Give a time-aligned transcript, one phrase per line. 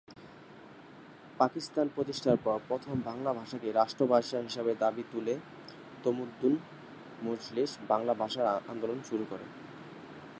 [1.37, 5.33] পাকিস্তান প্রতিষ্ঠার পর প্রথম বাংলা ভাষাকে রাষ্ট্রভাষা হিসেবে দাবি তুলে
[6.03, 6.53] তমদ্দুন
[7.23, 9.45] মজলিস বাংলা ভাষা আন্দোলন শুরু করে।